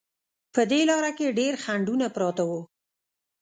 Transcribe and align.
په 0.53 0.61
دې 0.71 0.81
لاره 0.89 1.11
کې 1.17 1.35
ډېر 1.39 1.53
خنډونه 1.63 2.07
پراته 2.15 2.43
وو. 2.49 2.61